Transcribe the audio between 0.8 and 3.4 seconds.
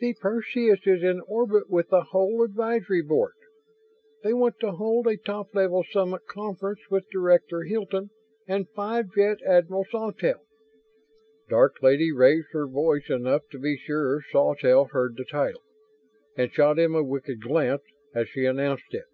is in orbit with the whole Advisory Board.